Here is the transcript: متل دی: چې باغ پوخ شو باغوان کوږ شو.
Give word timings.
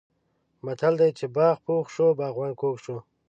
متل 0.65 0.93
دی: 0.99 1.09
چې 1.17 1.25
باغ 1.35 1.57
پوخ 1.65 1.85
شو 1.95 2.07
باغوان 2.19 2.53
کوږ 2.59 2.75
شو. 2.85 2.97